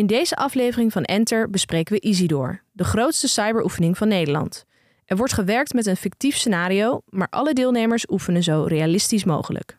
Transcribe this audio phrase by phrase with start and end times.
[0.00, 4.64] In deze aflevering van Enter bespreken we Isidor, de grootste cyberoefening van Nederland.
[5.04, 9.78] Er wordt gewerkt met een fictief scenario, maar alle deelnemers oefenen zo realistisch mogelijk.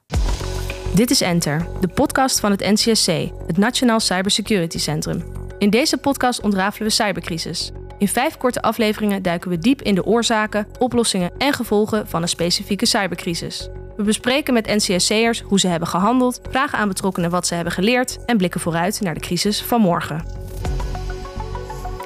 [0.95, 3.07] Dit is Enter, de podcast van het NCSC,
[3.47, 5.23] het Nationaal Cybersecurity Centrum.
[5.57, 7.71] In deze podcast ontrafelen we cybercrisis.
[8.01, 12.27] In vijf korte afleveringen duiken we diep in de oorzaken, oplossingen en gevolgen van een
[12.27, 13.69] specifieke cybercrisis.
[13.97, 18.25] We bespreken met NCSC'ers hoe ze hebben gehandeld, vragen aan betrokkenen wat ze hebben geleerd
[18.25, 20.25] en blikken vooruit naar de crisis van morgen.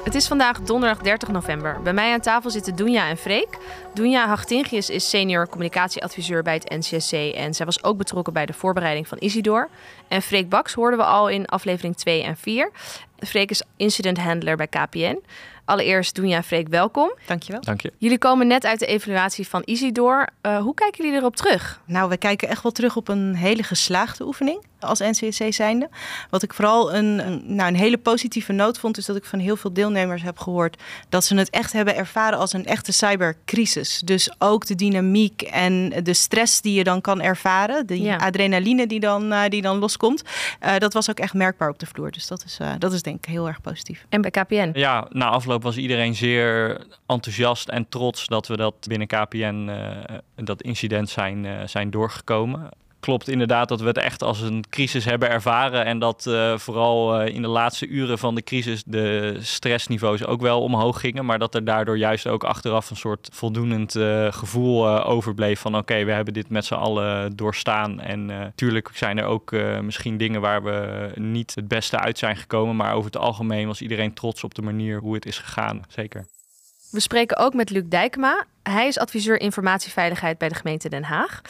[0.04, 1.82] Het is vandaag donderdag 30 november.
[1.82, 3.58] Bij mij aan tafel zitten Dunja en Freek.
[3.94, 8.52] Dunja Hachtingius is senior communicatieadviseur bij het NCSC en zij was ook betrokken bij de
[8.52, 9.68] voorbereiding van Isidor.
[10.08, 12.70] En Freek Baks hoorden we al in aflevering 2 en 4.
[13.18, 15.18] Freek is incident handler bij KPN.
[15.66, 17.14] Allereerst Dunja en Freek, welkom.
[17.26, 17.60] Dankjewel.
[17.60, 17.92] Dank je.
[17.98, 20.28] Jullie komen net uit de evaluatie van Isidor.
[20.42, 21.80] Uh, hoe kijken jullie erop terug?
[21.84, 25.88] Nou, we kijken echt wel terug op een hele geslaagde oefening als NCSC zijnde.
[26.30, 29.38] Wat ik vooral een, een, nou, een hele positieve noot vond, is dat ik van
[29.38, 34.00] heel veel deelnemers heb gehoord dat ze het echt hebben ervaren als een echte cybercrisis.
[34.04, 38.16] Dus ook de dynamiek en de stress die je dan kan ervaren, de ja.
[38.16, 40.22] adrenaline die dan, uh, die dan loskomt,
[40.62, 42.10] uh, dat was ook echt merkbaar op de vloer.
[42.10, 44.06] Dus dat is, uh, dat is denk ik heel erg positief.
[44.08, 44.70] En bij KPN?
[44.74, 49.70] Ja, na afloop was iedereen zeer enthousiast en trots dat we dat binnen KPN
[50.34, 52.70] dat incident zijn, zijn doorgekomen
[53.06, 55.84] klopt inderdaad dat we het echt als een crisis hebben ervaren.
[55.84, 60.40] En dat uh, vooral uh, in de laatste uren van de crisis de stressniveaus ook
[60.40, 61.24] wel omhoog gingen.
[61.24, 66.04] Maar dat er daardoor juist ook achteraf een soort voldoenend uh, gevoel overbleef van oké,
[66.04, 68.00] we hebben dit met z'n allen doorstaan.
[68.00, 69.50] En natuurlijk zijn er ook
[69.82, 72.76] misschien dingen waar we niet het beste uit zijn gekomen.
[72.76, 75.84] Maar over het algemeen was iedereen trots op de manier hoe het is gegaan.
[75.88, 76.26] Zeker.
[76.90, 78.44] We spreken ook met Luc Dijkma.
[78.62, 81.42] Hij is adviseur informatieveiligheid bij de gemeente Den Haag.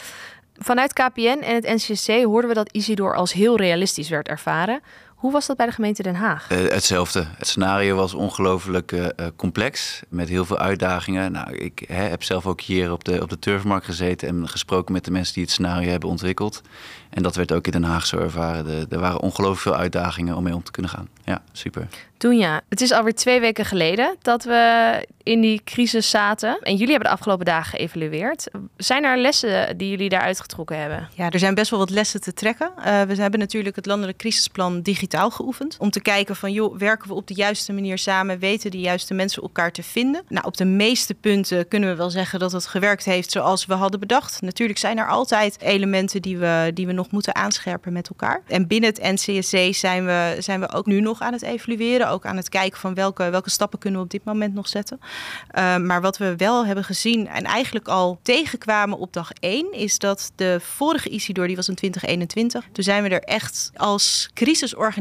[0.59, 4.81] Vanuit KPN en het NCSC hoorden we dat Isidor als heel realistisch werd ervaren.
[5.27, 6.51] Hoe was dat bij de gemeente Den Haag?
[6.51, 7.25] Uh, hetzelfde.
[7.37, 11.33] Het scenario was ongelooflijk uh, complex met heel veel uitdagingen.
[11.33, 14.93] Nou, ik hè, heb zelf ook hier op de, op de turfmarkt gezeten en gesproken
[14.93, 16.63] met de mensen die het scenario hebben ontwikkeld.
[17.11, 18.65] En dat werd ook in Den Haag zo ervaren.
[18.65, 21.09] De, er waren ongelooflijk veel uitdagingen om mee om te kunnen gaan.
[21.25, 21.89] Ja, super.
[22.17, 26.59] Toen ja, het is alweer twee weken geleden dat we in die crisis zaten.
[26.63, 28.49] En jullie hebben de afgelopen dagen geëvalueerd.
[28.77, 31.09] Zijn er lessen die jullie daaruit getrokken hebben?
[31.15, 32.71] Ja, er zijn best wel wat lessen te trekken.
[32.79, 35.77] Uh, we hebben natuurlijk het landelijk crisisplan digitaal geoefend.
[35.79, 38.39] Om te kijken van, joh, werken we op de juiste manier samen?
[38.39, 40.23] Weten de juiste mensen elkaar te vinden?
[40.29, 43.75] Nou, op de meeste punten kunnen we wel zeggen dat het gewerkt heeft zoals we
[43.75, 44.43] hadden bedacht.
[44.43, 48.43] Natuurlijk zijn er altijd elementen die we, die we nog moeten aanscherpen met elkaar.
[48.47, 52.09] En binnen het NCSC zijn we, zijn we ook nu nog aan het evalueren.
[52.09, 55.01] Ook aan het kijken van welke, welke stappen kunnen we op dit moment nog zetten.
[55.01, 59.73] Uh, maar wat we wel hebben gezien en eigenlijk al tegenkwamen op dag 1...
[59.73, 62.65] is dat de vorige Isidor, die was in 2021...
[62.73, 64.96] toen zijn we er echt als crisisorganisatie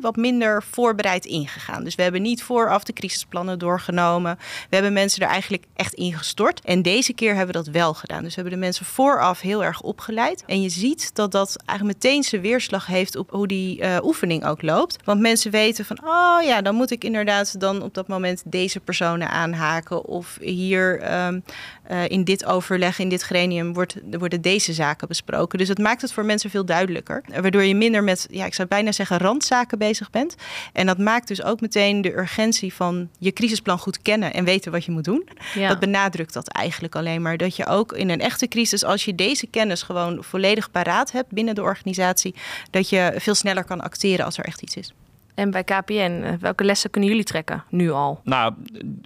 [0.00, 1.84] wat minder voorbereid ingegaan.
[1.84, 4.38] Dus we hebben niet vooraf de crisisplannen doorgenomen.
[4.68, 6.60] We hebben mensen er eigenlijk echt ingestort.
[6.60, 8.22] En deze keer hebben we dat wel gedaan.
[8.22, 10.44] Dus we hebben de mensen vooraf heel erg opgeleid.
[10.46, 14.44] En je ziet dat dat eigenlijk meteen zijn weerslag heeft op hoe die uh, oefening
[14.46, 14.96] ook loopt.
[15.04, 18.80] Want mensen weten van, oh ja, dan moet ik inderdaad dan op dat moment deze
[18.80, 20.04] personen aanhaken.
[20.04, 21.44] Of hier um,
[21.92, 25.58] uh, in dit overleg, in dit gremium, wordt, worden deze zaken besproken.
[25.58, 27.24] Dus het maakt het voor mensen veel duidelijker.
[27.40, 30.34] Waardoor je minder met, ja, ik zou bijna zeggen, randzaken bezig bent.
[30.72, 34.72] En dat maakt dus ook meteen de urgentie van je crisisplan goed kennen en weten
[34.72, 35.28] wat je moet doen.
[35.54, 35.68] Ja.
[35.68, 37.36] Dat benadrukt dat eigenlijk alleen maar.
[37.36, 41.30] Dat je ook in een echte crisis, als je deze kennis gewoon volledig paraat hebt
[41.30, 42.34] binnen de organisatie,
[42.70, 44.92] dat je veel sneller kan acteren als er echt iets is.
[45.34, 48.20] En bij KPN, eh, welke lessen kunnen jullie trekken nu al?
[48.24, 48.54] Nou,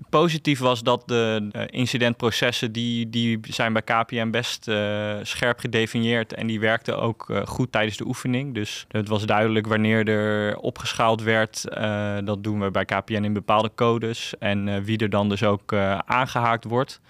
[0.08, 6.46] positief was dat de incidentprocessen die, die zijn bij KPN best uh, scherp gedefinieerd en
[6.46, 8.54] die werkten ook goed tijdens de oefening.
[8.54, 11.64] Dus het was duidelijk wanneer er opgeschaald werd.
[12.24, 15.72] Dat doen we bij KPN in bepaalde codes en wie er dan dus ook
[16.04, 17.00] aangehaakt wordt.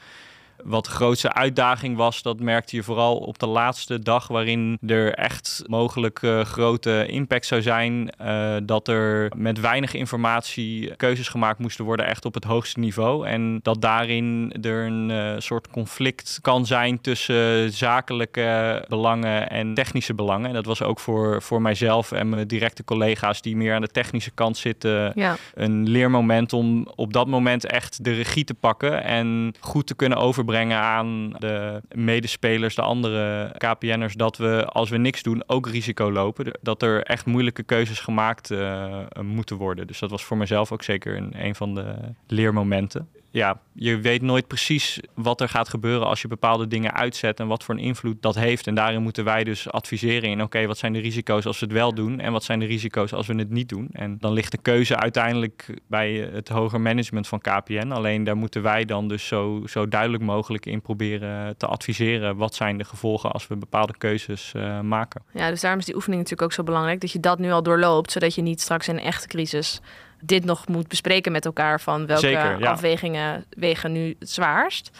[0.66, 5.14] Wat de grootste uitdaging was, dat merkte je vooral op de laatste dag, waarin er
[5.14, 8.12] echt mogelijk uh, grote impact zou zijn.
[8.22, 13.26] Uh, dat er met weinig informatie keuzes gemaakt moesten worden, echt op het hoogste niveau.
[13.26, 20.14] En dat daarin er een uh, soort conflict kan zijn tussen zakelijke belangen en technische
[20.14, 20.48] belangen.
[20.48, 23.88] En dat was ook voor, voor mijzelf en mijn directe collega's die meer aan de
[23.88, 25.36] technische kant zitten, ja.
[25.54, 30.18] een leermoment om op dat moment echt de regie te pakken en goed te kunnen
[30.18, 36.12] overbrengen aan de medespelers, de andere KPN'ers, dat we als we niks doen ook risico
[36.12, 36.58] lopen.
[36.62, 39.86] Dat er echt moeilijke keuzes gemaakt uh, moeten worden.
[39.86, 41.94] Dus dat was voor mezelf ook zeker een, een van de
[42.26, 47.40] leermomenten ja, je weet nooit precies wat er gaat gebeuren als je bepaalde dingen uitzet
[47.40, 48.66] en wat voor een invloed dat heeft.
[48.66, 51.74] En daarin moeten wij dus adviseren in, oké, wat zijn de risico's als we het
[51.74, 53.88] wel doen en wat zijn de risico's als we het niet doen.
[53.92, 57.90] En dan ligt de keuze uiteindelijk bij het hoger management van KPN.
[57.90, 62.36] Alleen daar moeten wij dan dus zo, zo duidelijk mogelijk in proberen te adviseren.
[62.36, 65.22] Wat zijn de gevolgen als we bepaalde keuzes uh, maken.
[65.32, 67.62] Ja, dus daarom is die oefening natuurlijk ook zo belangrijk dat je dat nu al
[67.62, 69.80] doorloopt, zodat je niet straks in een echte crisis
[70.20, 74.90] dit nog moet bespreken met elkaar van welke afwegingen wegen nu het zwaarst.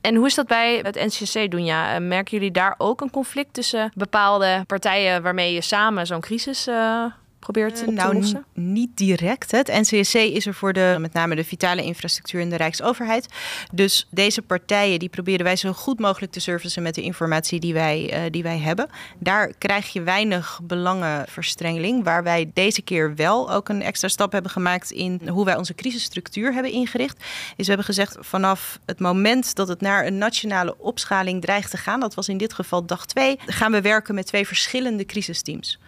[0.00, 1.64] En hoe is dat bij het NCC doen?
[1.64, 6.68] Ja, merken jullie daar ook een conflict tussen bepaalde partijen waarmee je samen zo'n crisis
[6.68, 7.04] uh,
[7.42, 8.44] probeert uh, nou, lossen?
[8.54, 9.50] Niet direct.
[9.50, 13.26] Het NCSC is er voor de, met name de vitale infrastructuur in de Rijksoverheid.
[13.72, 17.74] Dus deze partijen die proberen wij zo goed mogelijk te servicen met de informatie die
[17.74, 18.88] wij, uh, die wij hebben.
[19.18, 22.04] Daar krijg je weinig belangenverstrengeling.
[22.04, 25.74] Waar wij deze keer wel ook een extra stap hebben gemaakt in hoe wij onze
[25.74, 27.16] crisisstructuur hebben ingericht.
[27.20, 31.76] Is we hebben gezegd vanaf het moment dat het naar een nationale opschaling dreigt te
[31.76, 35.78] gaan, dat was in dit geval dag 2, gaan we werken met twee verschillende crisisteams.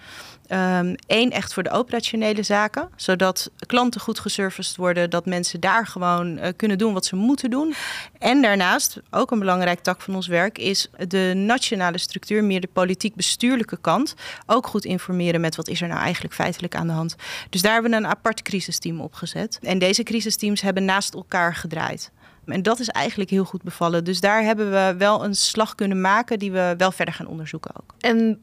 [0.46, 5.87] Eén ehm, echt voor de operationele zaken, zodat klanten goed geserviced worden, dat mensen daar
[5.87, 7.75] gewoon uh, kunnen doen wat ze moeten doen.
[8.19, 12.69] En daarnaast, ook een belangrijk tak van ons werk, is de nationale structuur, meer de
[12.73, 14.14] politiek-bestuurlijke kant,
[14.46, 17.17] ook goed informeren met wat is er nou eigenlijk feitelijk aan de hand.
[17.50, 19.58] Dus daar hebben we een apart crisisteam opgezet.
[19.62, 22.11] En deze crisisteams hebben naast elkaar gedraaid.
[22.47, 24.05] En dat is eigenlijk heel goed bevallen.
[24.05, 27.70] Dus daar hebben we wel een slag kunnen maken die we wel verder gaan onderzoeken
[27.76, 27.94] ook.
[27.99, 28.43] En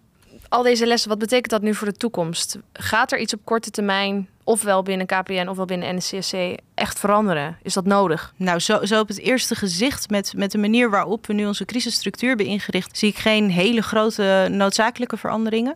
[0.52, 2.58] al deze lessen, wat betekent dat nu voor de toekomst?
[2.74, 6.34] Gaat er iets op korte termijn, ofwel binnen KPN ofwel binnen NCSC,
[6.74, 7.58] echt veranderen?
[7.62, 8.34] Is dat nodig?
[8.36, 11.66] Nou, zo, zo op het eerste gezicht, met, met de manier waarop we nu onze
[11.66, 15.76] crisisstructuur hebben ingericht, zie ik geen hele grote noodzakelijke veranderingen.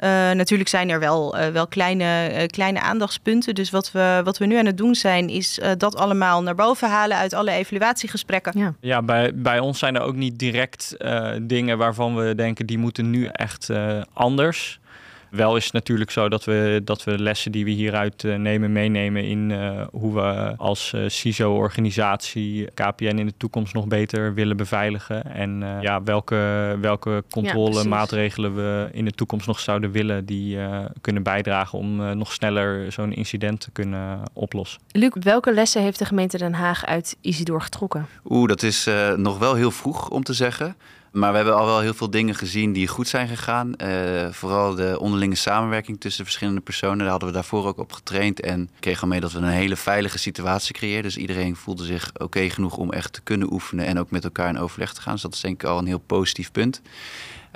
[0.00, 3.54] Uh, natuurlijk zijn er wel, uh, wel kleine, uh, kleine aandachtspunten.
[3.54, 6.88] Dus wat we, wat we nu aan het doen zijn, is dat allemaal naar boven
[6.88, 8.58] halen uit alle evaluatiegesprekken.
[8.58, 10.96] Ja, ja bij, bij ons zijn er ook niet direct
[11.42, 13.70] dingen waarvan we denken die moeten nu echt
[14.12, 14.80] anders.
[15.30, 18.72] Wel is het natuurlijk zo dat we, dat we lessen die we hieruit uh, nemen,
[18.72, 24.56] meenemen in uh, hoe we als uh, CISO-organisatie KPN in de toekomst nog beter willen
[24.56, 25.34] beveiligen.
[25.34, 30.58] En ja, welke, welke controlemaatregelen ja, we in de toekomst nog zouden willen die
[31.00, 34.80] kunnen bijdragen om nog sneller zo'n incident te kunnen oplossen.
[34.90, 38.06] Luc, welke lessen heeft de gemeente Den Haag uit Isidor getrokken?
[38.28, 40.76] Oeh, dat is nog wel heel vroeg om te zeggen.
[41.16, 43.72] Maar we hebben al wel heel veel dingen gezien die goed zijn gegaan.
[43.82, 46.98] Uh, vooral de onderlinge samenwerking tussen de verschillende personen.
[46.98, 48.40] Daar hadden we daarvoor ook op getraind.
[48.40, 51.02] En kregen al mee dat we een hele veilige situatie creëerden.
[51.02, 53.86] Dus iedereen voelde zich oké genoeg om echt te kunnen oefenen.
[53.86, 55.12] En ook met elkaar in overleg te gaan.
[55.12, 56.80] Dus dat is denk ik al een heel positief punt.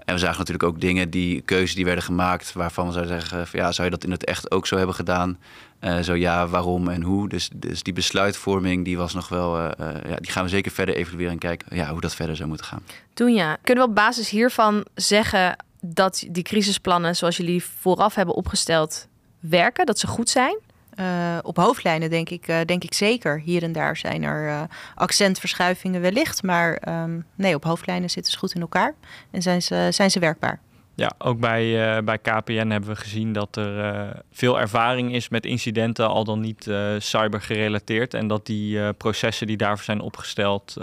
[0.05, 3.47] En we zagen natuurlijk ook dingen, die keuzes die werden gemaakt, waarvan we zouden zeggen:
[3.53, 5.39] ja, zou je dat in het echt ook zo hebben gedaan?
[5.81, 7.29] Uh, zo ja, waarom en hoe.
[7.29, 9.69] Dus, dus die besluitvorming, die was nog wel, uh,
[10.09, 12.67] ja, die gaan we zeker verder evalueren en kijken ja, hoe dat verder zou moeten
[12.67, 12.83] gaan.
[13.15, 18.35] Toen ja, kunnen we op basis hiervan zeggen dat die crisisplannen zoals jullie vooraf hebben
[18.35, 19.09] opgesteld
[19.41, 20.59] werken, dat ze goed zijn?
[21.01, 23.41] Uh, op hoofdlijnen denk ik, uh, denk ik zeker.
[23.41, 24.63] Hier en daar zijn er uh,
[24.95, 26.43] accentverschuivingen wellicht.
[26.43, 28.95] Maar um, nee, op hoofdlijnen zitten ze goed in elkaar
[29.31, 30.61] en zijn ze, zijn ze werkbaar.
[30.95, 36.09] Ja, ook bij, bij KPN hebben we gezien dat er veel ervaring is met incidenten,
[36.09, 38.15] al dan niet uh, cyber gerelateerd.
[38.15, 40.77] En dat die processen die daarvoor zijn opgesteld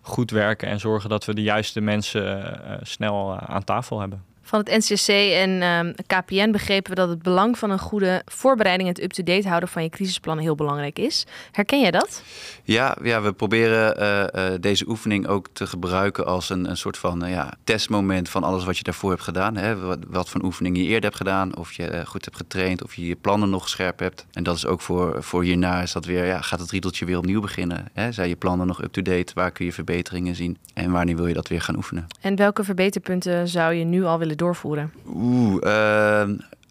[0.00, 4.24] goed werken en zorgen dat we de juiste mensen snel aan tafel hebben.
[4.48, 8.22] Van het NCC en um, ehm, KPN begrepen we dat het belang van een goede
[8.24, 11.26] voorbereiding en het up-to-date houden van je crisisplannen heel belangrijk is.
[11.52, 12.22] Herken jij dat?
[12.64, 16.98] Ja, ja we proberen uh, uh, deze oefening ook te gebruiken als een, een soort
[16.98, 19.56] van uh, ja, testmoment van alles wat je daarvoor hebt gedaan.
[19.56, 19.76] Hè?
[19.76, 23.06] Wat, wat voor oefening je eerder hebt gedaan, of je goed hebt getraind, of je
[23.06, 24.26] je plannen nog scherp hebt.
[24.32, 27.18] En dat is ook voor, voor hierna is dat weer, ja, gaat het riedeltje weer
[27.18, 27.88] opnieuw beginnen.
[27.92, 28.12] Hè?
[28.12, 29.32] Zijn je plannen nog up-to-date?
[29.34, 30.58] Waar kun je verbeteringen zien?
[30.74, 32.06] En wanneer wil je dat weer gaan oefenen?
[32.20, 34.92] En welke verbeterpunten zou je nu al willen doorvoeren?
[35.06, 36.28] Oeh, uh,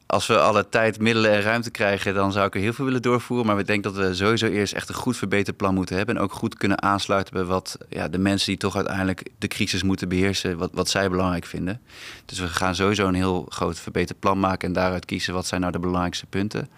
[0.07, 3.01] als we alle tijd, middelen en ruimte krijgen, dan zou ik er heel veel willen
[3.01, 3.45] doorvoeren.
[3.45, 6.15] Maar we denken dat we sowieso eerst echt een goed verbeterplan moeten hebben.
[6.15, 9.83] En ook goed kunnen aansluiten bij wat ja, de mensen die toch uiteindelijk de crisis
[9.83, 11.81] moeten beheersen, wat, wat zij belangrijk vinden.
[12.25, 15.73] Dus we gaan sowieso een heel groot verbeterplan maken en daaruit kiezen wat zijn nou
[15.73, 16.69] de belangrijkste punten.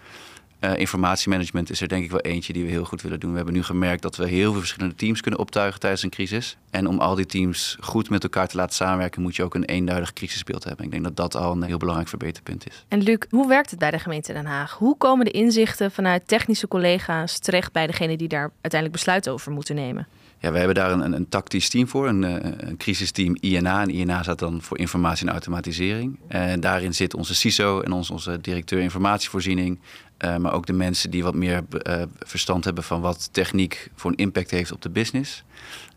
[0.60, 3.30] Uh, informatiemanagement is er denk ik wel eentje die we heel goed willen doen.
[3.30, 6.56] We hebben nu gemerkt dat we heel veel verschillende teams kunnen optuigen tijdens een crisis.
[6.70, 9.64] En om al die teams goed met elkaar te laten samenwerken, moet je ook een
[9.64, 10.84] eenduidig crisisbeeld hebben.
[10.84, 12.84] Ik denk dat dat al een heel belangrijk verbeterpunt is.
[12.88, 14.72] En Luc, hoe werkt het bij de gemeente Den Haag?
[14.72, 19.52] Hoe komen de inzichten vanuit technische collega's terecht bij degene die daar uiteindelijk besluiten over
[19.52, 20.06] moeten nemen?
[20.40, 23.82] Ja, we hebben daar een, een, een tactisch team voor, een, eh, een, crisisteam INA.
[23.82, 26.18] En INA staat dan voor informatie en automatisering.
[26.28, 29.78] En daarin zit onze CISO en ons, onze directeur informatievoorziening,
[30.24, 34.10] Uh, maar ook de mensen die wat meer uh, verstand hebben van wat techniek voor
[34.10, 35.44] een impact heeft op de business.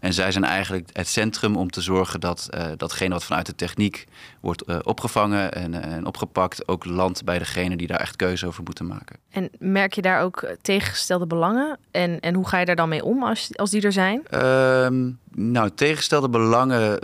[0.04, 3.56] En zij zijn eigenlijk het centrum om te zorgen dat uh, datgene wat vanuit de
[3.56, 4.06] techniek
[4.40, 8.88] wordt opgevangen en, en, opgepakt, ook landt bij degene die daar echt keuze over moeten
[8.88, 9.16] maken.
[9.30, 11.78] En merk je daar ook tegengestelde belangen?
[11.92, 14.22] En, en hoe ga je daar dan mee om als, als die er zijn?
[14.30, 17.00] Ehm, nou, tegengestelde belangen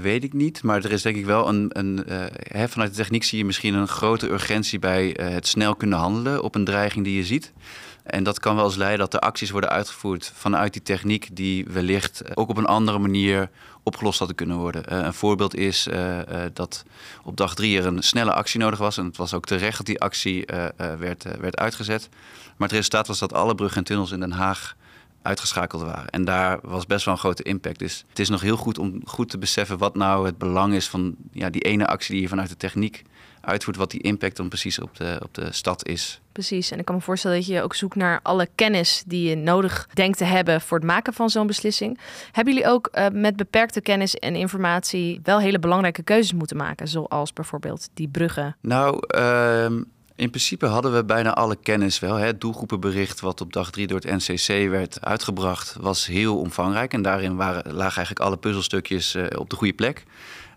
[0.00, 0.62] weet ik niet.
[0.62, 1.70] Maar er is denk ik wel een.
[1.72, 2.04] een
[2.36, 6.42] hè, vanuit de techniek zie je misschien een grote urgentie bij het snel kunnen handelen
[6.42, 7.52] op een dreiging die je ziet.
[8.04, 11.66] En dat kan wel eens leiden dat er acties worden uitgevoerd vanuit die techniek die
[11.68, 13.50] wellicht eh, ook op een andere manier
[13.82, 14.84] opgelost hadden kunnen worden.
[14.92, 16.18] Uh, een voorbeeld is uh,
[16.52, 16.84] dat
[17.24, 18.98] op dag drie er een snelle actie nodig was.
[18.98, 22.08] En het was ook terecht dat die actie werd, werd uitgezet.
[22.56, 24.76] Maar het resultaat was dat alle bruggen en tunnels in Den Haag
[25.22, 26.08] uitgeschakeld waren.
[26.08, 27.78] En daar was best wel een grote impact.
[27.78, 30.88] Dus het is nog heel goed om goed te beseffen wat nou het belang is
[30.88, 33.02] van ja, die ene actie die je vanuit de techniek
[33.46, 36.20] uitvoert, wat die impact dan precies op de, op de stad is.
[36.32, 39.36] Precies, en ik kan me voorstellen dat je ook zoekt naar alle kennis die je
[39.36, 41.98] nodig denkt te hebben voor het maken van zo'n beslissing.
[42.32, 46.88] Hebben jullie ook uh, met beperkte kennis en informatie wel hele belangrijke keuzes moeten maken,
[46.88, 48.56] zoals bijvoorbeeld die bruggen?
[48.60, 49.64] Nou, uh,
[50.16, 52.14] in principe hadden we bijna alle kennis wel.
[52.14, 56.92] Het doelgroepenbericht wat op dag drie door het NCC werd uitgebracht was heel omvangrijk.
[56.92, 60.04] En daarin waren, lagen eigenlijk alle puzzelstukjes uh, op de goede plek.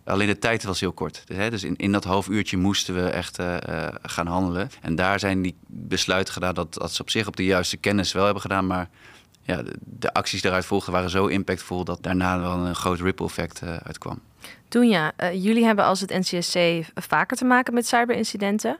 [0.07, 1.23] Alleen de tijd was heel kort.
[1.25, 3.55] Dus, hè, dus in, in dat half uurtje moesten we echt uh,
[4.01, 4.69] gaan handelen.
[4.81, 8.11] En daar zijn die besluiten gedaan dat, dat ze op zich op de juiste kennis
[8.11, 8.67] wel hebben gedaan.
[8.67, 8.89] Maar
[9.41, 13.61] ja, de, acties daaruit volgden waren zo impactvol dat daarna wel een groot ripple effect
[13.63, 14.19] uh, uitkwam.
[14.67, 16.57] Toen ja, jullie hebben als het NCSC
[16.95, 18.79] vaker te maken met cyberincidenten.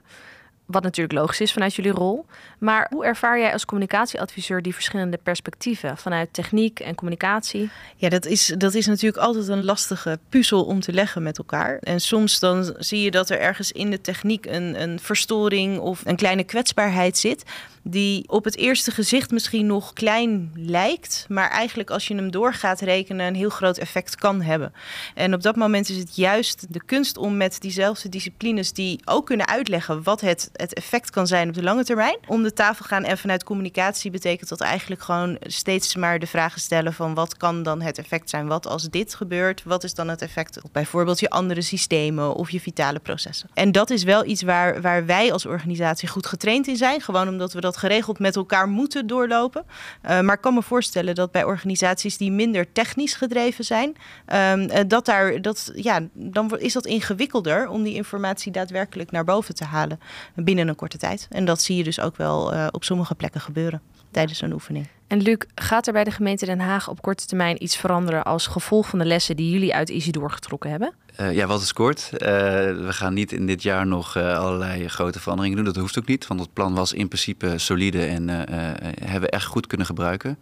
[0.66, 2.26] Wat natuurlijk logisch is vanuit jullie rol.
[2.58, 7.70] Maar hoe ervaar jij als communicatieadviseur die verschillende perspectieven vanuit techniek en communicatie?
[7.96, 11.78] Ja, dat is, dat is natuurlijk altijd een lastige puzzel om te leggen met elkaar.
[11.78, 16.00] En soms dan zie je dat er ergens in de techniek een, een verstoring of
[16.04, 17.44] een kleine kwetsbaarheid zit
[17.90, 22.54] die op het eerste gezicht misschien nog klein lijkt, maar eigenlijk als je hem door
[22.54, 24.72] gaat rekenen een heel groot effect kan hebben.
[25.14, 29.26] En op dat moment is het juist de kunst om met diezelfde disciplines die ook
[29.26, 32.84] kunnen uitleggen wat het, het effect kan zijn op de lange termijn, om de tafel
[32.84, 37.36] gaan en vanuit communicatie betekent dat eigenlijk gewoon steeds maar de vragen stellen van wat
[37.36, 38.46] kan dan het effect zijn?
[38.46, 39.62] Wat als dit gebeurt?
[39.64, 43.48] Wat is dan het effect op bijvoorbeeld je andere systemen of je vitale processen?
[43.54, 47.28] En dat is wel iets waar, waar wij als organisatie goed getraind in zijn, gewoon
[47.28, 49.64] omdat we dat geregeld met elkaar moeten doorlopen.
[49.66, 53.96] Uh, maar ik kan me voorstellen dat bij organisaties die minder technisch gedreven zijn,
[54.32, 59.54] uh, dat daar, dat, ja, dan is dat ingewikkelder om die informatie daadwerkelijk naar boven
[59.54, 60.00] te halen
[60.34, 61.26] binnen een korte tijd.
[61.30, 63.80] En dat zie je dus ook wel uh, op sommige plekken gebeuren
[64.10, 64.88] tijdens een oefening.
[65.06, 68.46] En Luc, gaat er bij de gemeente Den Haag op korte termijn iets veranderen als
[68.46, 70.92] gevolg van de lessen die jullie uit Isidor getrokken hebben?
[71.20, 72.08] Uh, ja, wat is kort?
[72.12, 75.66] Uh, we gaan niet in dit jaar nog uh, allerlei grote veranderingen doen.
[75.66, 79.44] Dat hoeft ook niet, want het plan was in principe solide en hebben we echt
[79.44, 80.38] goed kunnen gebruiken.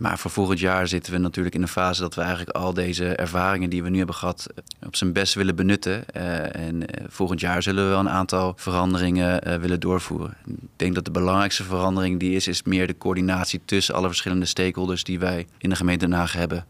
[0.00, 3.14] Maar voor volgend jaar zitten we natuurlijk in een fase dat we eigenlijk al deze
[3.14, 4.46] ervaringen die we nu hebben gehad
[4.86, 6.08] op zijn best willen benutten.
[6.54, 10.36] en volgend jaar zullen we wel een aantal veranderingen willen doorvoeren.
[10.46, 14.46] Ik denk dat de belangrijkste verandering die is, is meer de coördinatie tussen alle verschillende
[14.46, 16.66] stakeholders die wij in de gemeente Den Haag hebben.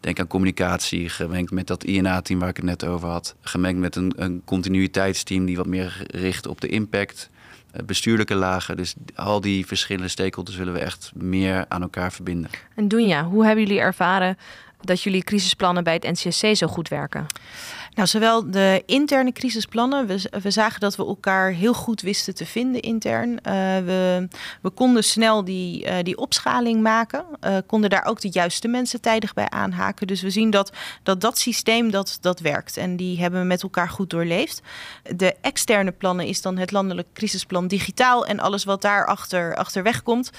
[0.00, 3.34] Denk aan communicatie, gemengd met dat INA-team waar ik het net over had.
[3.40, 7.30] Gemengd met een, een continuïteitsteam die wat meer richt op de impact.
[7.74, 8.76] Eh, bestuurlijke lagen.
[8.76, 12.50] Dus al die verschillende stakeholders willen we echt meer aan elkaar verbinden.
[12.74, 14.38] En Dunja, hoe hebben jullie ervaren
[14.80, 17.26] dat jullie crisisplannen bij het NCSC zo goed werken?
[17.94, 22.46] Nou, zowel de interne crisisplannen, we, we zagen dat we elkaar heel goed wisten te
[22.46, 23.30] vinden intern.
[23.30, 23.38] Uh,
[23.78, 24.28] we,
[24.62, 29.00] we konden snel die, uh, die opschaling maken, uh, konden daar ook de juiste mensen
[29.00, 30.06] tijdig bij aanhaken.
[30.06, 30.72] Dus we zien dat
[31.02, 34.60] dat, dat systeem dat, dat werkt en die hebben we met elkaar goed doorleefd.
[35.16, 40.02] De externe plannen is dan het landelijk crisisplan digitaal en alles wat daar achter, achterweg
[40.02, 40.30] komt,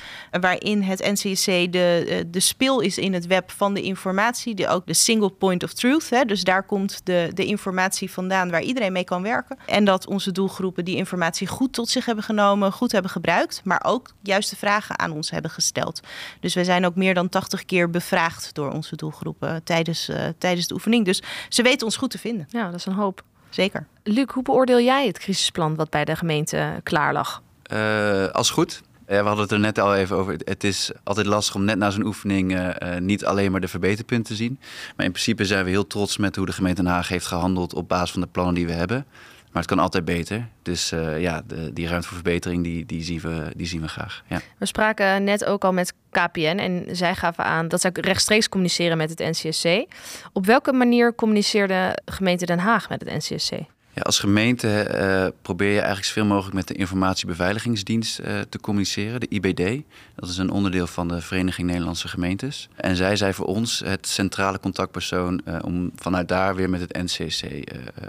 [0.42, 4.88] waarin het NCSC de, de spil is in het web van de informatie, de, ook
[4.88, 6.10] de single point of truth.
[6.10, 9.58] Hè, dus daar komt de, de informatie vandaan waar iedereen mee kan werken.
[9.66, 13.82] En dat onze doelgroepen die informatie goed tot zich hebben genomen, goed hebben gebruikt, maar
[13.86, 16.02] ook juiste vragen aan ons hebben gesteld.
[16.40, 20.68] Dus we zijn ook meer dan 80 keer bevraagd door onze doelgroepen tijdens, uh, tijdens
[20.68, 21.06] de oefening.
[21.06, 22.48] Dus ze weten ons goed te vinden.
[22.50, 23.24] Ja, dat is een hoop.
[23.50, 23.88] Zeker.
[24.04, 27.42] Luc, hoe beoordeel jij het crisisplan wat bij de gemeente klaar lag?
[27.74, 28.82] Uh, als goed.
[29.08, 30.36] Ja, we hadden het er net al even over.
[30.44, 34.26] Het is altijd lastig om net na zo'n oefening uh, niet alleen maar de verbeterpunten
[34.26, 34.60] te zien.
[34.96, 37.74] Maar in principe zijn we heel trots met hoe de gemeente Den Haag heeft gehandeld
[37.74, 39.06] op basis van de plannen die we hebben.
[39.52, 40.48] Maar het kan altijd beter.
[40.62, 44.24] Dus ja, de, die ruimte voor verbetering, die, die, zien we, die zien we graag.
[44.28, 44.42] Ja.
[44.58, 48.98] We spraken net ook al met KPN en zij gaven aan dat zij rechtstreeks communiceren
[48.98, 49.86] met het NCSC.
[50.34, 53.52] Op welke manier communiceerde gemeente Den Haag met het NCSC?
[53.96, 59.20] Ja, als gemeente eh, probeer je eigenlijk zoveel mogelijk met de informatiebeveiligingsdienst uh, te communiceren,
[59.20, 59.84] de IBD.
[60.16, 62.70] Dat is een onderdeel van de Vereniging Nederlandse Gemeentes.
[62.76, 66.94] En zij zijn voor ons het centrale contactpersoon uh, om vanuit daar weer met het
[66.94, 67.64] NCC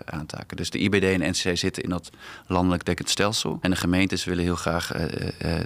[0.04, 0.56] aan te haken.
[0.56, 2.10] Dus de IBD en NCC zitten in dat
[2.46, 3.58] landelijk dekkend stelsel.
[3.60, 4.86] En de gemeentes willen heel graag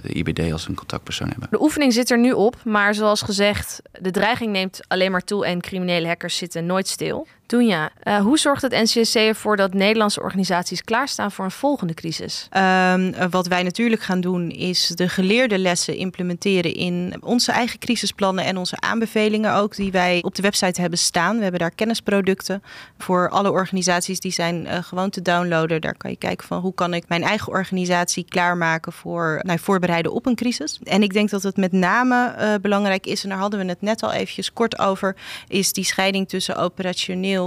[0.01, 1.47] de IBD als een contactpersoon hebben.
[1.51, 5.45] De oefening zit er nu op, maar zoals gezegd, de dreiging neemt alleen maar toe
[5.45, 7.27] en criminele hackers zitten nooit stil.
[7.53, 12.47] Uh, hoe zorgt het NCSC ervoor dat Nederlandse organisaties klaarstaan voor een volgende crisis?
[12.57, 18.45] Um, wat wij natuurlijk gaan doen is de geleerde lessen implementeren in onze eigen crisisplannen
[18.45, 21.35] en onze aanbevelingen ook die wij op de website hebben staan.
[21.35, 22.63] We hebben daar kennisproducten
[22.97, 25.81] voor alle organisaties die zijn uh, gewoon te downloaden.
[25.81, 30.13] Daar kan je kijken van hoe kan ik mijn eigen organisatie klaarmaken voor nou, voorbereiden
[30.13, 30.79] op een crisis.
[30.83, 33.81] En ik denk dat het met name uh, belangrijk is, en daar hadden we het
[33.81, 35.15] net al eventjes kort over,
[35.47, 37.40] is die scheiding tussen operationeel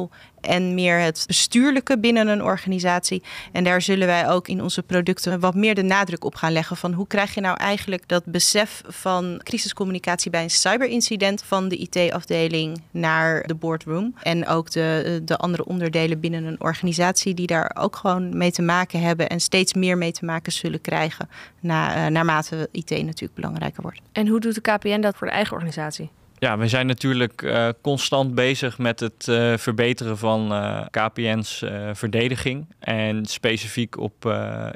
[0.45, 3.23] en meer het bestuurlijke binnen een organisatie.
[3.53, 6.77] En daar zullen wij ook in onze producten wat meer de nadruk op gaan leggen
[6.77, 11.77] van hoe krijg je nou eigenlijk dat besef van crisiscommunicatie bij een cyberincident van de
[11.77, 17.77] IT-afdeling naar de boardroom en ook de, de andere onderdelen binnen een organisatie die daar
[17.79, 21.29] ook gewoon mee te maken hebben en steeds meer mee te maken zullen krijgen
[21.61, 24.01] na, uh, naarmate IT natuurlijk belangrijker wordt.
[24.13, 26.11] En hoe doet de KPN dat voor de eigen organisatie?
[26.45, 32.67] Ja, we zijn natuurlijk uh, constant bezig met het uh, verbeteren van uh, KPN's verdediging.
[32.79, 34.35] En specifiek op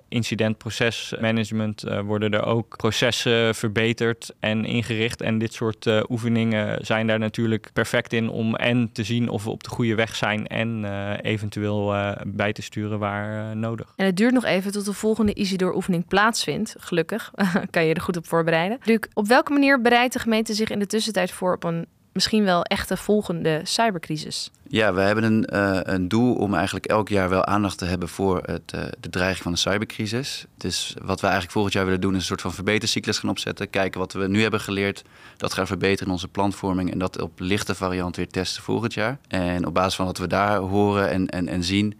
[0.08, 5.20] incidentprocesmanagement worden er ook processen verbeterd en ingericht.
[5.20, 9.50] En dit soort oefeningen zijn daar natuurlijk perfect in om en te zien of we
[9.50, 10.84] op de goede weg zijn en
[11.22, 11.94] eventueel
[12.26, 13.92] bij te sturen waar nodig.
[13.96, 16.74] En het duurt nog even tot de volgende Isidor-oefening plaatsvindt.
[16.78, 17.32] Gelukkig
[17.70, 18.78] kan je er goed op voorbereiden.
[18.82, 21.86] Luc, op welke manier bereidt de gemeente zich in de tussentijd voor een
[22.18, 24.50] misschien wel echte volgende cybercrisis?
[24.68, 28.08] Ja, we hebben een, uh, een doel om eigenlijk elk jaar wel aandacht te hebben
[28.08, 30.46] voor het, uh, de dreiging van de cybercrisis.
[30.56, 33.70] Dus wat we eigenlijk volgend jaar willen doen is een soort van verbetercyclus gaan opzetten.
[33.70, 35.04] Kijken wat we nu hebben geleerd,
[35.36, 39.18] dat gaan verbeteren in onze plantvorming en dat op lichte variant weer testen volgend jaar.
[39.28, 41.98] En op basis van wat we daar horen en, en, en zien,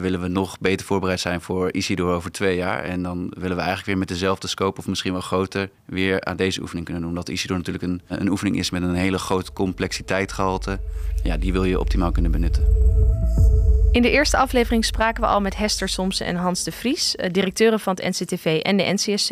[0.00, 2.84] willen we nog beter voorbereid zijn voor Isidor over twee jaar.
[2.84, 6.36] En dan willen we eigenlijk weer met dezelfde scope of misschien wel groter weer aan
[6.36, 7.12] deze oefening kunnen doen.
[7.12, 10.80] Omdat Isidor natuurlijk een, een oefening is met een hele grote complexiteitsgehalte.
[11.22, 12.64] Ja, die wil je optimaal kunnen benutten.
[13.92, 17.30] In de eerste aflevering spraken we al met Hester Somsen en Hans de Vries, eh,
[17.32, 19.28] directeuren van het NCTV en de NCSC,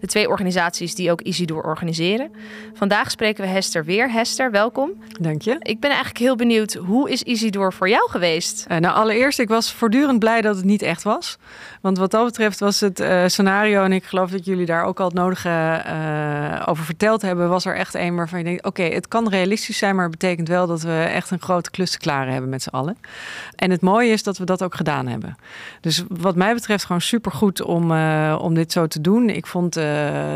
[0.00, 2.30] de twee organisaties die ook Isidor organiseren.
[2.74, 4.12] Vandaag spreken we Hester weer.
[4.12, 4.90] Hester, welkom.
[5.20, 5.56] Dank je.
[5.58, 8.66] Ik ben eigenlijk heel benieuwd, hoe is Isidor voor jou geweest?
[8.70, 11.38] Uh, nou, allereerst, ik was voortdurend blij dat het niet echt was.
[11.80, 15.00] Want wat dat betreft was het uh, scenario, en ik geloof dat jullie daar ook
[15.00, 18.80] al het nodige uh, over verteld hebben, was er echt een waarvan je denkt, oké,
[18.82, 21.90] okay, het kan realistisch zijn, maar het betekent wel dat we echt een grote klus
[21.90, 22.96] te klaren hebben met z'n allen.
[23.56, 25.36] En het mooie is dat we dat ook gedaan hebben.
[25.80, 29.28] Dus wat mij betreft gewoon supergoed om, uh, om dit zo te doen.
[29.28, 29.84] Ik vond uh,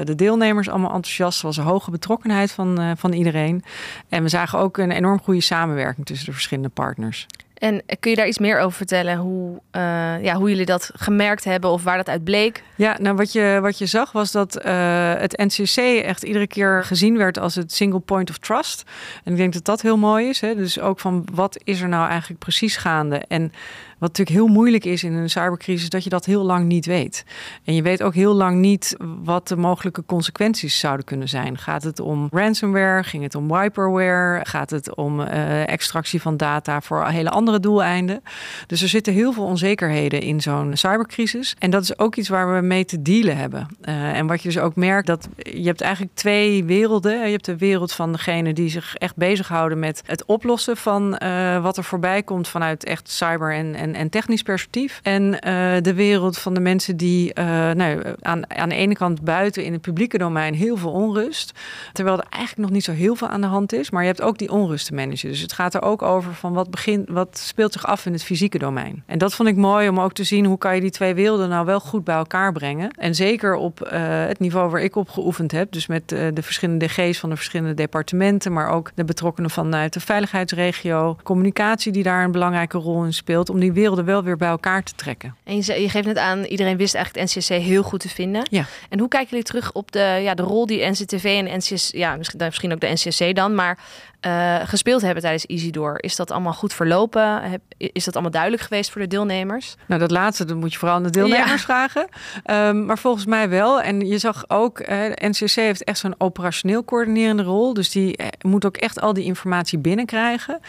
[0.04, 1.40] de deelnemers allemaal enthousiast.
[1.40, 3.64] Er was een hoge betrokkenheid van, uh, van iedereen.
[4.08, 7.26] En we zagen ook een enorm goede samenwerking tussen de verschillende partners.
[7.62, 9.16] En kun je daar iets meer over vertellen?
[9.16, 12.62] Hoe, uh, ja, hoe jullie dat gemerkt hebben of waar dat uit bleek?
[12.74, 16.84] Ja, nou wat je, wat je zag was dat uh, het NCC echt iedere keer
[16.84, 18.82] gezien werd als het single point of trust.
[19.24, 20.40] En ik denk dat dat heel mooi is.
[20.40, 20.54] Hè?
[20.54, 23.22] Dus ook van wat is er nou eigenlijk precies gaande?
[23.28, 23.52] En
[24.02, 27.24] wat natuurlijk heel moeilijk is in een cybercrisis, dat je dat heel lang niet weet.
[27.64, 31.58] En je weet ook heel lang niet wat de mogelijke consequenties zouden kunnen zijn.
[31.58, 33.02] Gaat het om ransomware?
[33.04, 34.40] Ging het om wiperware?
[34.44, 38.22] Gaat het om uh, extractie van data voor hele andere doeleinden?
[38.66, 41.56] Dus er zitten heel veel onzekerheden in zo'n cybercrisis.
[41.58, 43.68] En dat is ook iets waar we mee te dealen hebben.
[43.84, 47.24] Uh, en wat je dus ook merkt, dat je hebt eigenlijk twee werelden.
[47.24, 51.62] Je hebt de wereld van degene die zich echt bezighouden met het oplossen van uh,
[51.62, 55.00] wat er voorbij komt vanuit echt cyber en, en en, technisch perspectief.
[55.02, 55.40] En uh,
[55.82, 59.72] de wereld van de mensen die uh, nou, aan, aan de ene kant buiten in
[59.72, 61.52] het publieke domein heel veel onrust.
[61.92, 63.90] Terwijl er eigenlijk nog niet zo heel veel aan de hand is.
[63.90, 65.28] Maar je hebt ook die onrust te managen.
[65.28, 68.24] Dus het gaat er ook over van wat, begint, wat speelt zich af in het
[68.24, 69.02] fysieke domein.
[69.06, 71.48] En dat vond ik mooi om ook te zien hoe kan je die twee werelden
[71.48, 72.90] nou wel goed bij elkaar brengen.
[72.90, 73.90] En zeker op uh,
[74.26, 75.72] het niveau waar ik op geoefend heb.
[75.72, 78.52] Dus met de verschillende DG's van de verschillende departementen.
[78.52, 81.16] Maar ook de betrokkenen vanuit de veiligheidsregio.
[81.22, 83.50] Communicatie die daar een belangrijke rol in speelt.
[83.50, 85.36] Om die werelden wel weer bij elkaar te trekken.
[85.44, 88.46] En je, je geeft net aan, iedereen wist eigenlijk het NCC heel goed te vinden.
[88.50, 88.64] Ja.
[88.88, 92.16] En hoe kijken jullie terug op de, ja, de rol die NCTV en NCS, ja,
[92.16, 93.78] misschien, misschien ook de NCC dan, maar
[94.26, 96.02] uh, gespeeld hebben tijdens Isidor.
[96.02, 97.42] Is dat allemaal goed verlopen?
[97.42, 99.74] Heb, is dat allemaal duidelijk geweest voor de deelnemers?
[99.86, 101.56] Nou, dat laatste dat moet je vooral aan de deelnemers ja.
[101.58, 102.08] vragen.
[102.46, 103.80] Um, maar volgens mij wel.
[103.80, 107.74] En je zag ook, uh, de NCC heeft echt zo'n operationeel coördinerende rol.
[107.74, 110.60] Dus die uh, moet ook echt al die informatie binnenkrijgen.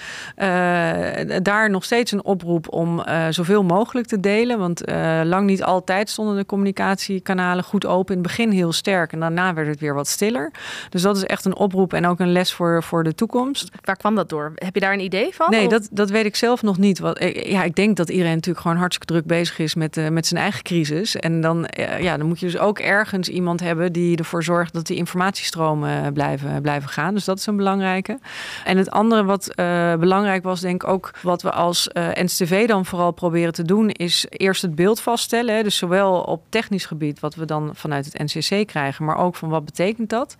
[1.43, 4.59] daar nog steeds een oproep om zoveel mogelijk te delen.
[4.59, 4.81] Want
[5.23, 8.15] lang niet altijd stonden de communicatiekanalen goed open.
[8.15, 10.51] In het begin heel sterk en daarna werd het weer wat stiller.
[10.89, 13.42] Dus dat is echt een oproep en ook een les voor, voor de toekomst.
[13.81, 14.51] Waar kwam dat door?
[14.55, 15.49] Heb je daar een idee van?
[15.49, 16.99] Nee, dat, dat weet ik zelf nog niet.
[16.99, 20.27] Want, ja, ik denk dat iedereen natuurlijk gewoon hartstikke druk bezig is met, uh, met
[20.27, 21.15] zijn eigen crisis.
[21.15, 21.67] En dan,
[21.99, 26.13] ja, dan moet je dus ook ergens iemand hebben die ervoor zorgt dat die informatiestromen
[26.13, 27.13] blijven, blijven gaan.
[27.13, 28.19] Dus dat is een belangrijke.
[28.65, 29.51] En het andere wat
[29.99, 34.25] belangrijk was, denk ik ook wat we als NCTV dan vooral proberen te doen, is
[34.29, 35.55] eerst het beeld vaststellen.
[35.55, 35.63] Hè?
[35.63, 39.49] Dus zowel op technisch gebied, wat we dan vanuit het NCC krijgen, maar ook van
[39.49, 40.35] wat betekent dat.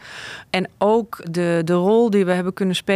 [0.50, 2.93] En ook de, de rol die we hebben kunnen spelen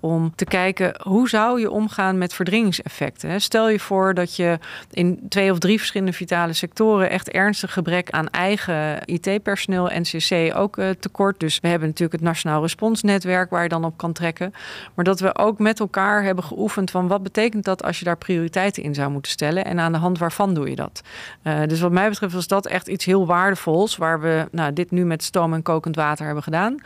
[0.00, 3.40] om te kijken hoe zou je omgaan met verdringingseffecten.
[3.40, 4.58] Stel je voor dat je
[4.90, 10.76] in twee of drie verschillende vitale sectoren echt ernstig gebrek aan eigen IT-personeel, NCC ook
[10.76, 11.40] uh, tekort.
[11.40, 14.54] Dus we hebben natuurlijk het Nationaal Responsnetwerk waar je dan op kan trekken.
[14.94, 18.16] Maar dat we ook met elkaar hebben geoefend van wat betekent dat als je daar
[18.16, 21.02] prioriteiten in zou moeten stellen en aan de hand waarvan doe je dat.
[21.42, 24.90] Uh, dus wat mij betreft was dat echt iets heel waardevols waar we nou, dit
[24.90, 26.76] nu met stoom en kokend water hebben gedaan.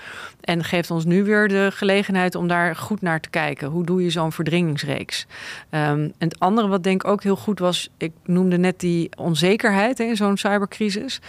[0.41, 3.69] En geeft ons nu weer de gelegenheid om daar goed naar te kijken.
[3.69, 5.27] Hoe doe je zo'n verdringingsreeks?
[5.71, 9.11] Um, en het andere wat denk ik ook heel goed was, ik noemde net die
[9.17, 11.21] onzekerheid hè, in zo'n cybercrisis.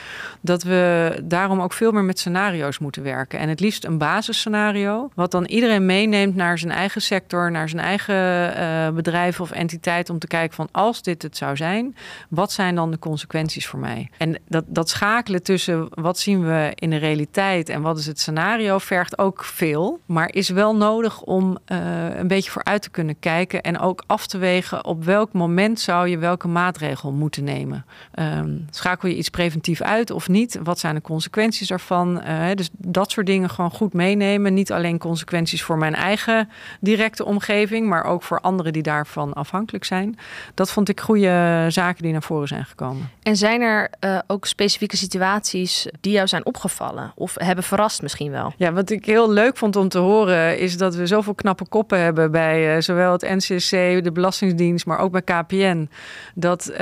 [0.41, 3.39] Dat we daarom ook veel meer met scenario's moeten werken.
[3.39, 7.81] En het liefst een basisscenario, wat dan iedereen meeneemt naar zijn eigen sector, naar zijn
[7.81, 11.95] eigen uh, bedrijf of entiteit om te kijken van als dit het zou zijn,
[12.29, 14.09] wat zijn dan de consequenties voor mij?
[14.17, 18.19] En dat, dat schakelen tussen wat zien we in de realiteit en wat is het
[18.19, 23.19] scenario vergt ook veel, maar is wel nodig om uh, een beetje vooruit te kunnen
[23.19, 27.85] kijken en ook af te wegen op welk moment zou je welke maatregel moeten nemen.
[28.19, 30.59] Um, schakel je iets preventief uit of niet?
[30.63, 32.21] Wat zijn de consequenties daarvan?
[32.27, 34.53] Uh, dus dat soort dingen gewoon goed meenemen.
[34.53, 36.49] Niet alleen consequenties voor mijn eigen
[36.79, 40.17] directe omgeving, maar ook voor anderen die daarvan afhankelijk zijn.
[40.53, 43.09] Dat vond ik goede zaken die naar voren zijn gekomen.
[43.21, 48.31] En zijn er uh, ook specifieke situaties die jou zijn opgevallen of hebben verrast misschien
[48.31, 48.53] wel?
[48.57, 51.99] Ja, wat ik heel leuk vond om te horen is dat we zoveel knappe koppen
[51.99, 55.89] hebben bij uh, zowel het NCC, de Belastingdienst, maar ook bij KPN.
[56.35, 56.77] Dat uh,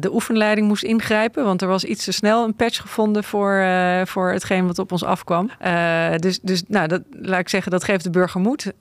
[0.00, 3.64] de oefenleiding moest ingrijpen, want er was iets te snel een patch gevonden voor,
[4.04, 5.50] voor hetgeen wat op ons afkwam.
[6.16, 8.72] dus dus nou, dat, laat ik zeggen, dat geeft de burger moed.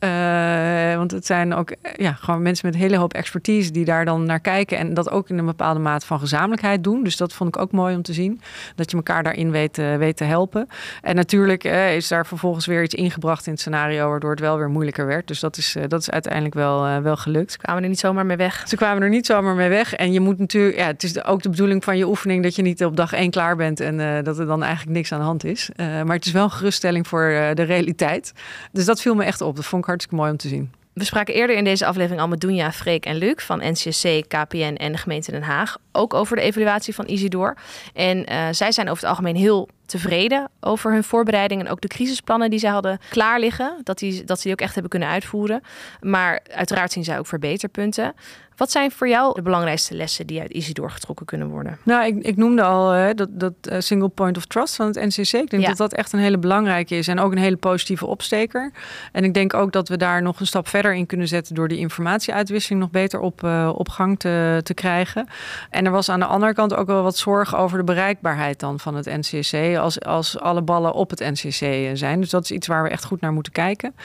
[0.98, 4.26] want het zijn ook ja, gewoon mensen met een hele hoop expertise die daar dan
[4.26, 7.04] naar kijken en dat ook in een bepaalde mate van gezamenlijkheid doen.
[7.04, 8.41] Dus dat vond ik ook mooi om te zien.
[8.76, 10.67] Dat je elkaar daarin weet, weet te helpen.
[11.02, 14.69] En natuurlijk is daar vervolgens weer iets ingebracht in het scenario, waardoor het wel weer
[14.73, 15.27] moeilijker werd.
[15.27, 17.51] Dus dat is, uh, dat is uiteindelijk wel, wel gelukt.
[17.51, 18.63] Ze kwamen er niet zomaar mee weg.
[18.67, 19.93] Ze kwamen er niet zomaar mee weg.
[19.93, 22.62] En je moet natuurlijk, ja, het is ook de bedoeling van je oefening dat je
[22.62, 25.43] niet op dag één klaar bent en dat er dan eigenlijk niks aan de hand
[25.43, 25.69] is.
[25.77, 28.33] maar het is wel een geruststelling voor de realiteit.
[28.71, 29.55] Dus dat viel me echt op.
[29.55, 30.71] Dat vond ik hartstikke mooi om te zien.
[30.93, 34.75] We spraken eerder in deze aflevering al met Dunja, Freek en Luc van NCSC, KPN
[34.77, 35.77] en de gemeente Den Haag.
[35.91, 37.57] Ook over de evaluatie van Isidor.
[37.93, 41.88] En uh, zij zijn over het algemeen heel tevreden over hun voorbereiding en ook de
[41.88, 43.78] crisisplannen die zij hadden klaar liggen.
[43.84, 45.62] Dat, die, dat ze die ook echt hebben kunnen uitvoeren.
[46.02, 48.13] Maar uiteraard zien zij ook verbeterpunten.
[48.56, 51.78] Wat zijn voor jou de belangrijkste lessen die uit Isidor getrokken kunnen worden?
[51.84, 54.96] Nou, ik, ik noemde al hè, dat, dat uh, single point of trust van het
[54.96, 55.34] NCC.
[55.34, 55.67] Ik denk ja.
[55.67, 58.72] dat dat echt een hele belangrijke is en ook een hele positieve opsteker.
[59.12, 61.67] En ik denk ook dat we daar nog een stap verder in kunnen zetten door
[61.67, 65.28] die informatieuitwisseling nog beter op, uh, op gang te, te krijgen.
[65.69, 68.80] En er was aan de andere kant ook wel wat zorg over de bereikbaarheid dan
[68.80, 72.19] van het NCC als, als alle ballen op het NCC zijn.
[72.19, 73.95] Dus dat is iets waar we echt goed naar moeten kijken.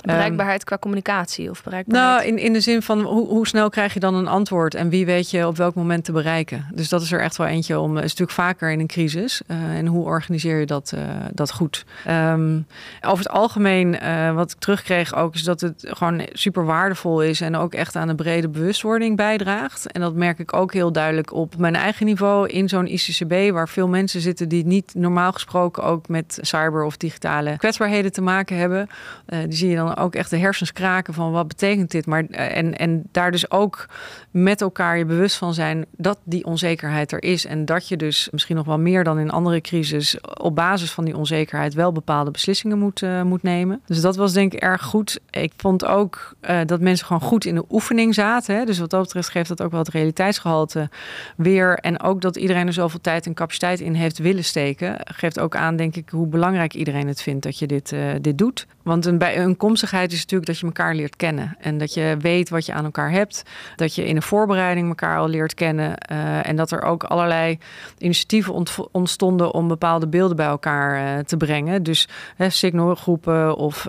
[0.00, 2.24] Bereikbaarheid um, qua communicatie of bereikbaarheid?
[2.24, 4.88] Nou, in, in de zin van hoe, hoe snel krijg je dan een antwoord en
[4.88, 6.66] wie weet je op welk moment te bereiken.
[6.74, 7.96] Dus dat is er echt wel eentje om.
[7.96, 9.42] is natuurlijk vaker in een crisis.
[9.46, 11.00] Uh, en hoe organiseer je dat, uh,
[11.32, 11.84] dat goed?
[12.08, 12.66] Um,
[13.00, 17.40] over het algemeen, uh, wat ik terugkreeg ook, is dat het gewoon super waardevol is
[17.40, 19.92] en ook echt aan een brede bewustwording bijdraagt.
[19.92, 23.68] En dat merk ik ook heel duidelijk op mijn eigen niveau in zo'n ICCB, waar
[23.68, 28.56] veel mensen zitten die niet normaal gesproken ook met cyber of digitale kwetsbaarheden te maken
[28.56, 28.88] hebben.
[29.26, 32.06] die zie je dan ook echt de hersens kraken van wat betekent dit?
[32.06, 33.86] Maar en, en daar dus ook
[34.30, 37.46] met elkaar je bewust van zijn dat die onzekerheid er is.
[37.46, 41.04] En dat je dus misschien nog wel meer dan in andere crisis op basis van
[41.04, 43.80] die onzekerheid wel bepaalde beslissingen moet, uh, moet nemen.
[43.86, 45.20] Dus dat was denk ik erg goed.
[45.30, 48.56] Ik vond ook dat mensen gewoon goed in de oefening zaten.
[48.56, 48.64] Hè?
[48.64, 50.88] Dus wat dat betreft geeft dat ook wel het realiteitsgehalte
[51.36, 51.74] weer.
[51.74, 54.96] En ook dat iedereen er zoveel tijd en capaciteit in heeft willen steken.
[55.14, 58.38] Geeft ook aan, denk ik, hoe belangrijk iedereen het vindt dat je dit, uh, dit
[58.38, 58.66] doet.
[58.88, 61.56] Want een bijeenkomstigheid is natuurlijk dat je elkaar leert kennen.
[61.60, 63.42] En dat je weet wat je aan elkaar hebt.
[63.76, 65.94] Dat je in een voorbereiding elkaar al leert kennen.
[66.12, 67.58] Uh, en dat er ook allerlei
[67.98, 71.82] initiatieven ontstonden om bepaalde beelden bij elkaar uh, te brengen.
[71.82, 73.86] Dus signalgroepen of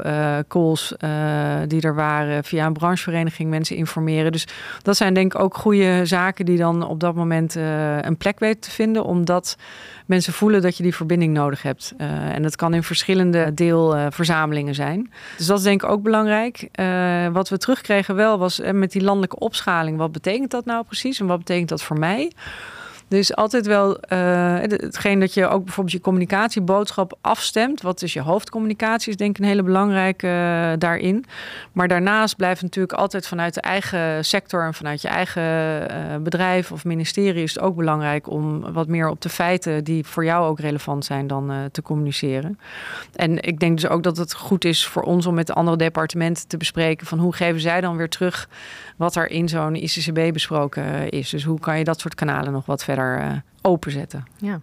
[0.47, 0.95] calls
[1.67, 4.31] die er waren via een branchevereniging mensen informeren.
[4.31, 4.47] Dus
[4.81, 7.55] dat zijn denk ik ook goede zaken die dan op dat moment
[8.01, 9.03] een plek weten te vinden.
[9.03, 9.57] Omdat
[10.05, 11.93] mensen voelen dat je die verbinding nodig hebt.
[12.33, 14.88] En dat kan in verschillende deelverzamelingen zijn.
[15.37, 16.69] Dus dat is denk ik ook belangrijk.
[16.79, 19.97] Uh, wat we terugkregen wel was uh, met die landelijke opschaling.
[19.97, 22.31] Wat betekent dat nou precies en wat betekent dat voor mij?
[23.09, 27.81] Dus altijd wel uh, hetgeen dat je ook bijvoorbeeld je communicatieboodschap afstemt.
[27.81, 29.09] Wat is je hoofdcommunicatie?
[29.09, 31.25] Is denk ik een hele belangrijke uh, daarin.
[31.71, 36.71] Maar daarnaast blijft natuurlijk altijd vanuit de eigen sector en vanuit je eigen uh, bedrijf
[36.71, 40.45] of ministerie is het ook belangrijk om wat meer op de feiten die voor jou
[40.47, 42.59] ook relevant zijn dan te communiceren.
[43.15, 45.77] En ik denk dus ook dat het goed is voor ons om met de andere
[45.77, 48.49] departementen te bespreken van hoe geven zij dan weer terug
[48.97, 51.29] wat er in zo'n ICCB besproken is.
[51.29, 54.23] Dus hoe kan je dat soort kanalen nog wat verder verder uh, openzetten.
[54.37, 54.61] Ja.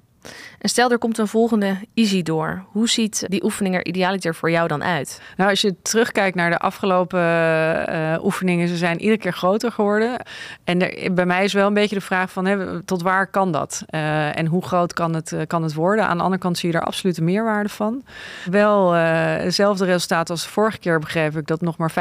[0.59, 2.65] En stel er komt een volgende Easy door.
[2.71, 5.21] Hoe ziet die oefening er idealiter voor jou dan uit?
[5.37, 10.21] Nou, als je terugkijkt naar de afgelopen uh, oefeningen, ze zijn iedere keer groter geworden.
[10.65, 13.53] En er, bij mij is wel een beetje de vraag van hè, tot waar kan
[13.53, 13.85] dat?
[13.91, 16.07] Uh, en hoe groot kan het, uh, kan het worden?
[16.07, 18.05] Aan de andere kant zie je er absoluut een meerwaarde van.
[18.51, 21.95] Wel hetzelfde resultaat als vorige keer begreep ik dat nog maar 50%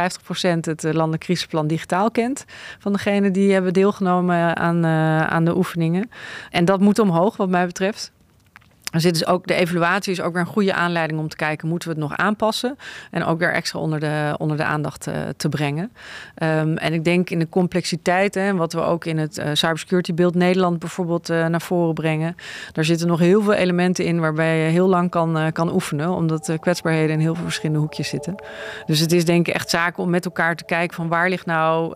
[0.62, 2.46] het landelijk crisisplan digitaal kent.
[2.80, 4.86] Van degenen die hebben deelgenomen aan,
[5.30, 6.10] aan de oefeningen.
[6.50, 8.14] En dat moet omhoog wat mij betreft.
[8.92, 11.68] Er zit dus ook de evaluatie is ook weer een goede aanleiding om te kijken,
[11.68, 12.78] moeten we het nog aanpassen?
[13.12, 15.92] En ook weer extra onder de, onder de aandacht uh, te brengen.
[16.44, 20.14] Um, en ik denk in de complexiteit, hè, wat we ook in het uh, cybersecurity
[20.14, 22.36] beeld Nederland bijvoorbeeld uh, naar voren brengen.
[22.72, 26.46] Daar zitten nog heel veel elementen in waarbij je heel lang kan, kan oefenen, omdat
[26.46, 28.36] de kwetsbaarheden in heel veel verschillende hoekjes zitten.
[28.86, 31.46] Dus het is denk ik echt zaak om met elkaar te kijken van waar ligt
[31.46, 31.96] nou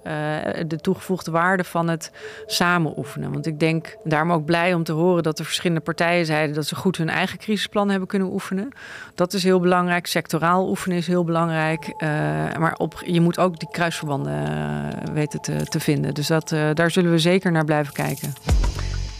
[0.67, 2.11] de toegevoegde waarde van het
[2.45, 3.31] samen oefenen.
[3.31, 6.65] Want ik denk, daarom ook blij om te horen dat er verschillende partijen zeiden dat
[6.65, 8.69] ze goed hun eigen crisisplan hebben kunnen oefenen.
[9.15, 10.07] Dat is heel belangrijk.
[10.07, 11.87] Sectoraal oefenen is heel belangrijk.
[11.87, 12.09] Uh,
[12.57, 16.13] maar op, je moet ook die kruisverbanden uh, weten te, te, vinden.
[16.13, 18.33] Dus dat, uh, daar zullen we zeker naar blijven kijken.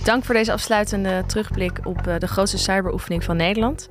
[0.03, 3.87] Dank voor deze afsluitende terugblik op de grootste cyberoefening van Nederland.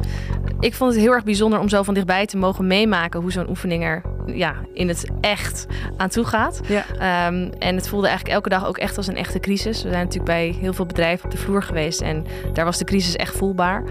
[0.61, 3.49] Ik vond het heel erg bijzonder om zo van dichtbij te mogen meemaken hoe zo'n
[3.49, 5.67] oefening er ja, in het echt
[5.97, 6.61] aan toe gaat.
[6.67, 6.85] Ja.
[7.27, 9.83] Um, en het voelde eigenlijk elke dag ook echt als een echte crisis.
[9.83, 12.85] We zijn natuurlijk bij heel veel bedrijven op de vloer geweest en daar was de
[12.85, 13.85] crisis echt voelbaar.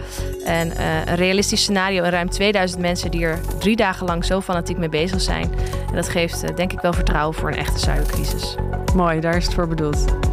[0.45, 4.41] En uh, een realistisch scenario en ruim 2000 mensen die er drie dagen lang zo
[4.41, 5.51] fanatiek mee bezig zijn.
[5.89, 8.55] En dat geeft uh, denk ik wel vertrouwen voor een echte cybercrisis.
[8.95, 10.26] Mooi, daar is het voor bedoeld.